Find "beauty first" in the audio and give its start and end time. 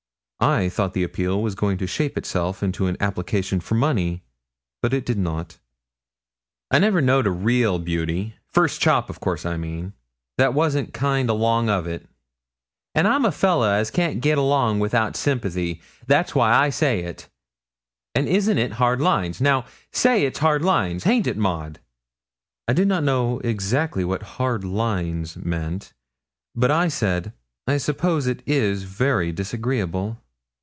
7.77-8.81